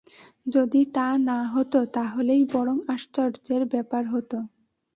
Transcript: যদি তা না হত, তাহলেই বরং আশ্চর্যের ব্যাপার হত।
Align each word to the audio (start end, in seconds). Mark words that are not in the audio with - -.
যদি 0.45 0.81
তা 0.93 1.07
না 1.19 1.39
হত, 1.45 1.73
তাহলেই 1.93 2.43
বরং 2.53 2.77
আশ্চর্যের 2.87 3.63
ব্যাপার 3.65 4.03
হত। 4.07 4.31